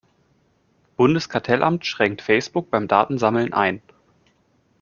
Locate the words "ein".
3.53-3.83